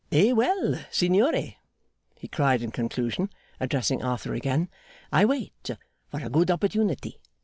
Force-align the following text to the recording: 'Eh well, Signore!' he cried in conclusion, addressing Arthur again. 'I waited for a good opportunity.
'Eh 0.11 0.31
well, 0.33 0.79
Signore!' 0.89 1.57
he 2.17 2.27
cried 2.27 2.63
in 2.63 2.71
conclusion, 2.71 3.29
addressing 3.59 4.01
Arthur 4.01 4.33
again. 4.33 4.67
'I 5.11 5.25
waited 5.25 5.77
for 6.09 6.19
a 6.23 6.27
good 6.27 6.49
opportunity. 6.49 7.21